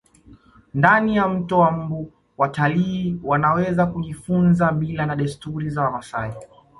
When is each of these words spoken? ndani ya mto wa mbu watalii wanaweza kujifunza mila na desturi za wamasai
ndani 0.73 1.15
ya 1.15 1.27
mto 1.27 1.59
wa 1.59 1.71
mbu 1.71 2.11
watalii 2.37 3.19
wanaweza 3.23 3.85
kujifunza 3.85 4.71
mila 4.71 5.05
na 5.05 5.15
desturi 5.15 5.69
za 5.69 5.81
wamasai 5.83 6.33